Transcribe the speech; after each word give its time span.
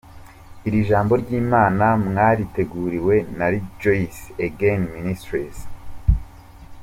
Iri 0.67 0.79
Jambo 0.89 1.13
ry’Imana 1.23 1.85
mwariteguriwe 2.07 3.15
na 3.37 3.45
Rejoice 3.53 4.21
Again 4.47 4.81
Ministries. 4.95 5.57